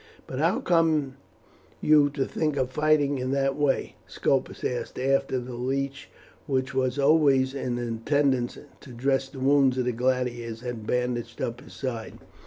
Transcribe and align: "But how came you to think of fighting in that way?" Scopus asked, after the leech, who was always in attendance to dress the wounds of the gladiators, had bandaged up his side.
"But 0.25 0.39
how 0.39 0.61
came 0.61 1.17
you 1.79 2.09
to 2.09 2.25
think 2.25 2.57
of 2.57 2.71
fighting 2.71 3.19
in 3.19 3.29
that 3.33 3.55
way?" 3.55 3.97
Scopus 4.07 4.63
asked, 4.63 4.97
after 4.97 5.37
the 5.37 5.53
leech, 5.53 6.09
who 6.47 6.59
was 6.73 6.97
always 6.97 7.53
in 7.53 7.77
attendance 7.77 8.57
to 8.79 8.91
dress 8.93 9.29
the 9.29 9.39
wounds 9.39 9.77
of 9.77 9.85
the 9.85 9.91
gladiators, 9.91 10.61
had 10.61 10.87
bandaged 10.87 11.39
up 11.39 11.61
his 11.61 11.73
side. 11.73 12.17